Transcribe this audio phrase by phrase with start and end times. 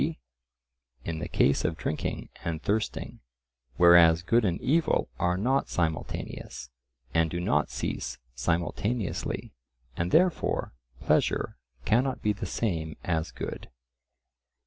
[0.01, 0.17] g.
[1.05, 3.19] in the case of drinking and thirsting,
[3.77, 6.71] whereas good and evil are not simultaneous,
[7.13, 9.53] and do not cease simultaneously,
[9.95, 13.69] and therefore pleasure cannot be the same as good.